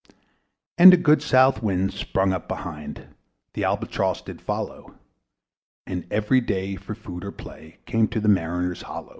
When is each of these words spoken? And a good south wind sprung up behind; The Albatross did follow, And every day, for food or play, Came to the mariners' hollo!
And 0.79 0.95
a 0.95 0.97
good 0.97 1.21
south 1.21 1.61
wind 1.61 1.93
sprung 1.93 2.33
up 2.33 2.47
behind; 2.47 3.05
The 3.53 3.65
Albatross 3.65 4.23
did 4.23 4.41
follow, 4.41 4.95
And 5.85 6.07
every 6.11 6.41
day, 6.41 6.75
for 6.75 6.95
food 6.95 7.23
or 7.23 7.31
play, 7.31 7.77
Came 7.85 8.07
to 8.07 8.19
the 8.19 8.27
mariners' 8.27 8.81
hollo! 8.81 9.09